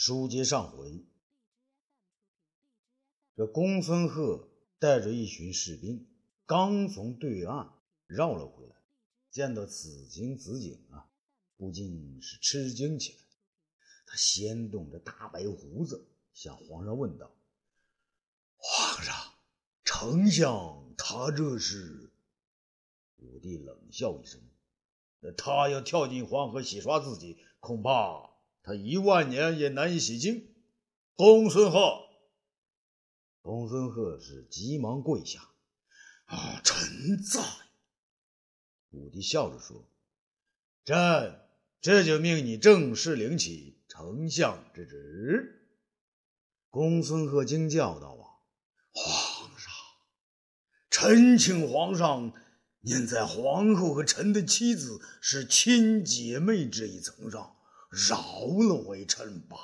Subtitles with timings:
[0.00, 1.04] 书接上回，
[3.34, 6.06] 这公孙贺带着一群士兵，
[6.46, 7.74] 刚从对岸
[8.06, 8.76] 绕了回来，
[9.28, 11.10] 见到此情此景啊，
[11.56, 13.18] 不禁是吃惊起来。
[14.06, 17.34] 他掀动着大白胡子，向皇上问道
[18.56, 19.34] ：“皇上，
[19.82, 22.12] 丞相他这是？”
[23.18, 24.40] 武帝冷笑一声
[25.18, 28.27] ：“那他要跳进黄河洗刷自己，恐怕……”
[28.68, 30.46] 他一万年也难以洗清。
[31.14, 32.02] 公孙贺，
[33.40, 35.40] 公孙贺是急忙跪下。
[36.26, 37.40] 啊，臣在。
[38.90, 39.88] 武帝笑着说
[40.84, 41.40] ：“朕
[41.80, 45.70] 这就命你正式领起丞相之职。”
[46.68, 48.12] 公孙贺惊叫道
[48.92, 49.72] ：“啊，皇上，
[50.90, 52.34] 臣请皇上，
[52.80, 57.54] 念在皇后和臣的妻子是亲姐妹这一层上。”
[57.88, 59.56] 饶了微臣吧！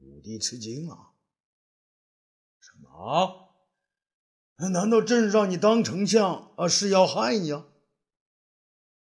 [0.00, 1.12] 武帝吃惊了。
[2.60, 3.54] 什么？
[4.70, 7.66] 难道朕让你当丞相啊，是要害你啊？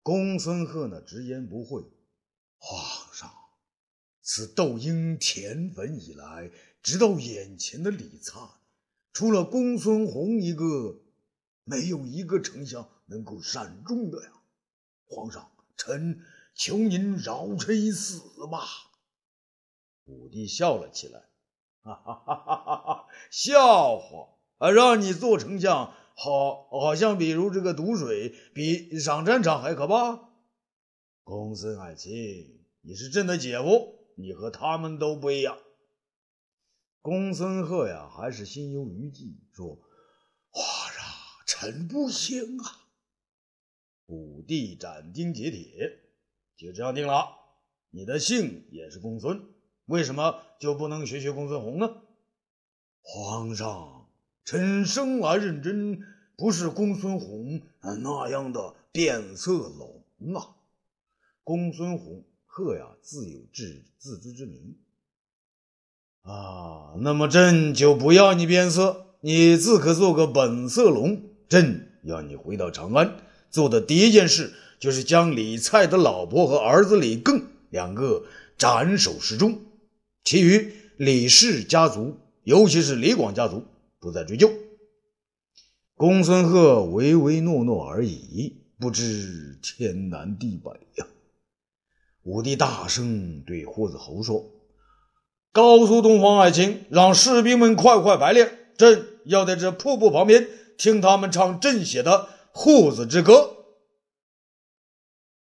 [0.02, 1.84] 公孙贺呢，直言不讳。
[2.58, 3.32] 皇上，
[4.20, 6.50] 自窦婴填坟以来，
[6.82, 8.50] 直到眼前的李灿，
[9.12, 11.02] 除了公孙弘一个，
[11.64, 14.32] 没有一个丞相能够善终的呀！
[15.04, 16.24] 皇上，臣。
[16.54, 18.60] 求您饶臣一死吧！
[20.04, 21.28] 武帝笑了起来，
[21.80, 23.06] 哈哈哈哈哈哈！
[23.30, 24.70] 笑话啊！
[24.70, 30.30] 让你做丞相，好，好像比如这个毒水比上战场还可怕。
[31.22, 35.58] 公孙爱卿，你是朕的姐夫，你和他们都不一样。
[37.00, 39.78] 公孙贺呀，还是心有余悸，说
[40.50, 41.04] ：“皇上，
[41.46, 42.88] 臣不行啊！”
[44.06, 46.00] 武帝斩钉截铁。
[46.62, 47.26] 就这样定了，
[47.90, 49.42] 你的姓也是公孙，
[49.86, 51.90] 为什么就不能学学公孙弘呢？
[53.00, 54.06] 皇上，
[54.44, 56.00] 臣生来认真，
[56.36, 57.62] 不是公孙弘
[58.00, 60.04] 那样的变色龙
[60.36, 60.54] 啊。
[61.42, 64.76] 公孙弘贺呀，自有自自知之明
[66.22, 66.94] 啊。
[67.00, 71.24] 那么朕就不要你变色，你自可做个本色龙。
[71.48, 73.16] 朕要你回到长安，
[73.50, 74.54] 做的第一件事。
[74.82, 78.24] 就是将李蔡的老婆和儿子李更两个
[78.58, 79.60] 斩首示众，
[80.24, 83.62] 其余李氏家族，尤其是李广家族，
[84.00, 84.50] 不再追究。
[85.94, 91.06] 公孙贺唯唯诺诺而已，不知天南地北呀。
[92.24, 94.50] 武帝大声对霍子侯说
[95.54, 102.10] ：“告诉东方爱卿，让士兵们快快排练，朕要在这瀑布旁边听他们唱朕写的
[102.50, 103.34] 《护子之歌》。”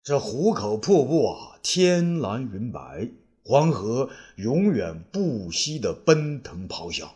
[0.05, 3.09] 这壶口瀑布啊，天蓝云白，
[3.45, 7.15] 黄河永远不息的奔腾咆哮。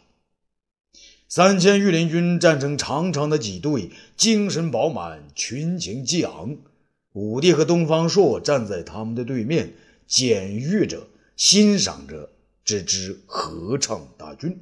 [1.29, 6.59] 三千御林军站成长长的几队，精神饱满，群情激昂。
[7.13, 9.73] 武帝和东方朔站在他们的对面，
[10.07, 12.31] 检阅着，欣赏着
[12.65, 14.61] 这支合唱大军。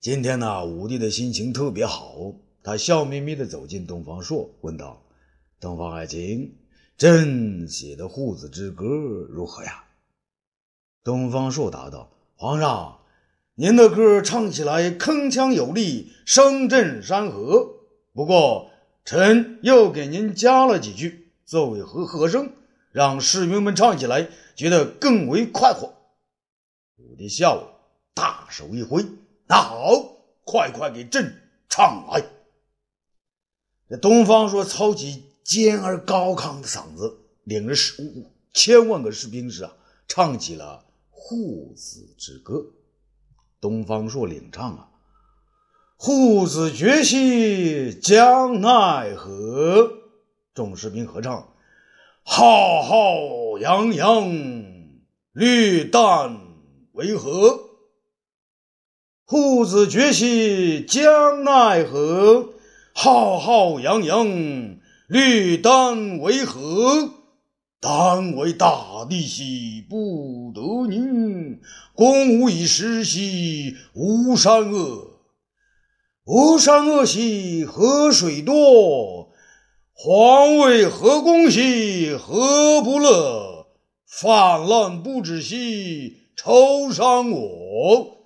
[0.00, 2.34] 今天呢，武帝的心情特别好，
[2.64, 5.00] 他笑眯眯地走进东方朔，问道。
[5.64, 6.58] 东方爱卿，
[6.98, 8.84] 朕写的《护子之歌》
[9.30, 9.84] 如何呀？
[11.02, 13.00] 东方朔答道：“皇上，
[13.54, 17.66] 您的歌唱起来铿锵有力，声震山河。
[18.12, 18.70] 不过，
[19.06, 22.52] 臣又给您加了几句，作为和和声，
[22.92, 25.94] 让士兵们唱起来觉得更为快活。”
[27.00, 27.80] 武帝笑了，
[28.12, 29.02] 大手一挥
[29.48, 29.78] ：“那好，
[30.44, 31.34] 快快给朕
[31.70, 32.22] 唱来！”
[33.88, 35.30] 这东方朔操起。
[35.44, 39.72] 尖而高亢的嗓子，领着十五千万个士兵是啊，
[40.08, 42.64] 唱起了护子之歌。
[43.60, 44.88] 东方朔领唱啊，
[45.96, 49.90] 护子绝兮将奈何？
[50.54, 51.52] 众士兵合唱，
[52.22, 54.30] 浩浩扬扬，
[55.32, 56.38] 绿旦
[56.92, 57.60] 为何？
[59.24, 62.54] 护子绝兮将奈何？
[62.92, 64.26] 浩浩扬扬。
[65.06, 67.10] 绿丹为何？
[67.78, 71.60] 丹为大地兮不得宁，
[71.94, 75.20] 公无以食兮无山恶。
[76.24, 79.28] 无山恶兮河水多，
[79.92, 83.66] 皇位何公兮何不乐？
[84.06, 88.16] 泛滥不止兮愁伤我。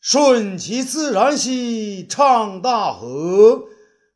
[0.00, 3.64] 顺其自然兮唱大河。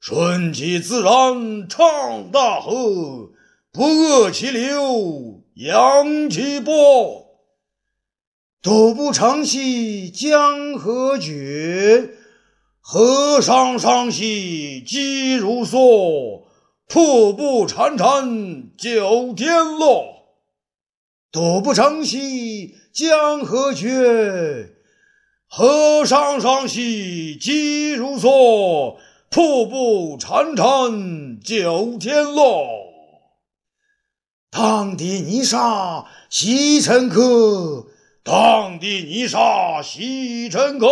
[0.00, 3.32] 顺其自然，唱大河；
[3.72, 7.26] 不遏其流，扬其波。
[8.62, 12.14] 独步长兮江河绝，
[12.80, 16.46] 河上上兮急如梭。
[16.86, 20.38] 瀑布潺潺九天落。
[21.30, 24.70] 独步长兮江河绝，
[25.46, 28.96] 河上上兮急如梭。
[29.30, 32.66] 瀑布潺潺九天落。
[34.50, 37.86] 荡涤泥沙洗尘客。
[38.24, 40.86] 荡涤泥沙洗尘客，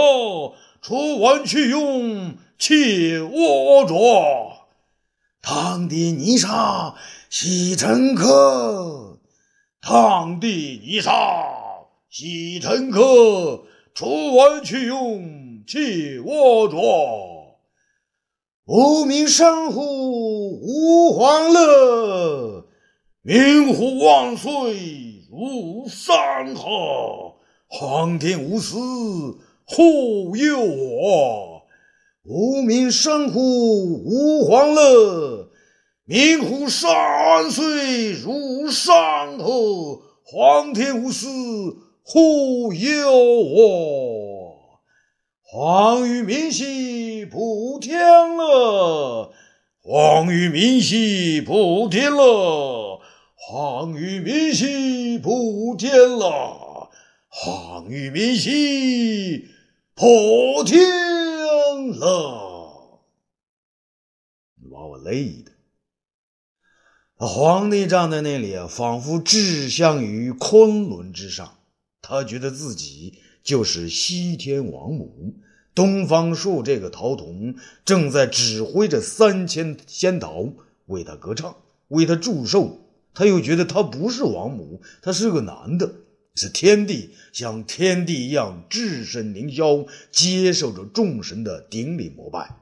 [0.81, 3.95] 出完去用且我着。
[5.43, 6.95] 荡涤泥沙
[7.29, 9.19] 洗尘客，
[9.83, 11.13] 荡涤泥沙
[12.09, 17.36] 洗尘客，出完去用且我着。
[18.69, 19.81] 无名山湖
[20.61, 22.65] 无欢乐，
[23.23, 24.51] 明湖万岁。
[25.31, 27.35] 如山河，
[27.69, 28.77] 皇天无私
[29.65, 31.63] 护佑我；
[32.25, 33.41] 无名山湖
[34.05, 35.49] 无欢乐，
[36.05, 41.29] 明湖山岁如山河，皇天无私
[42.03, 44.16] 护佑我。
[45.59, 47.99] 黄于明兮普天
[48.37, 49.33] 乐，
[49.81, 53.01] 黄于明兮普天乐。
[53.35, 56.91] 黄于民兮普天乐，
[57.29, 59.49] 黄于民兮
[59.95, 60.79] 普天
[61.89, 63.01] 乐。
[64.63, 65.53] 你把我累的。
[67.17, 71.57] 皇帝站在那里啊，仿佛志向于昆仑之上。
[72.03, 75.33] 他觉得自己就是西天王母。
[75.77, 80.49] 东方朔这个桃童正在指挥着三千仙桃
[80.87, 81.55] 为他歌唱，
[81.89, 82.81] 为他祝寿。
[83.13, 85.93] 他又觉得他不是王母，他是个男的，
[86.35, 92.57] 是天帝，像天帝一样置身凌霄，接受着众神的顶礼膜拜。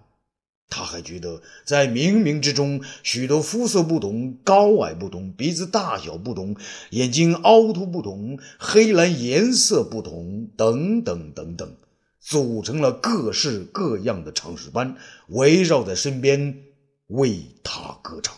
[0.69, 6.57] 他还觉得在冥冥之中，许多肤色不同、高矮不同、鼻子大小不同、
[6.91, 11.77] 眼睛凹凸不同、黑蓝颜色不同等等等等，
[12.27, 14.97] 组成了各式各样的唱诗班，
[15.29, 16.65] 围绕在身边
[17.09, 18.35] 为他歌唱。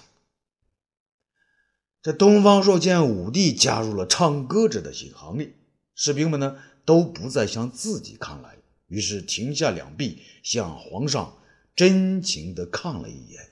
[2.03, 5.55] 这东方朔见武帝加入了唱歌者的新行列，
[5.95, 11.39] 士兵们呢都不再向自己看来，于是停下两臂，向皇上
[11.77, 13.51] 真情地看了一眼。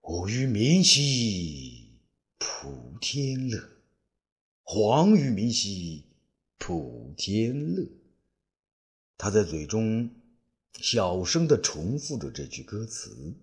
[0.00, 1.98] 吾与民兮
[2.38, 3.62] 普天乐，
[4.62, 6.06] 皇于民兮
[6.64, 7.88] 普天乐。
[9.18, 10.08] 他在嘴中
[10.74, 13.34] 小声地重复着这句歌词。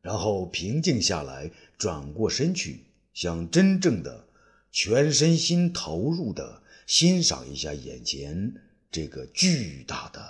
[0.00, 4.28] 然后平静下来，转过身去，想真正的、
[4.70, 8.54] 全身心投入的欣赏一下眼前
[8.92, 10.24] 这个巨大的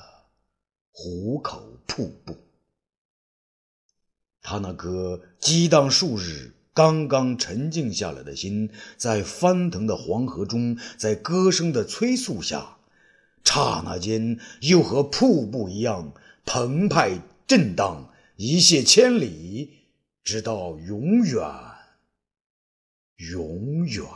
[0.91, 2.35] 壶口瀑布。
[4.41, 12.79] 他那颗激荡数日、刚刚沉静下来的心，在翻腾的黄河中，在歌声的催促下，
[13.43, 16.15] 刹那间又和瀑布一样
[16.45, 18.15] 澎湃震荡。
[18.37, 19.89] 一泻千里，
[20.23, 21.43] 直到永远，
[23.17, 24.07] 永远。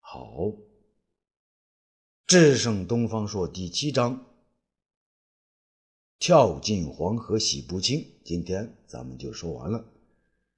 [0.00, 0.52] 好，
[2.26, 4.26] 智胜东方朔第七章，
[6.26, 8.04] 跳进黄河洗不清。
[8.24, 9.84] 今天咱们就说完了，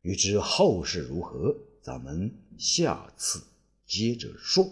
[0.01, 3.43] 欲知后事如何，咱们下次
[3.87, 4.67] 接着说。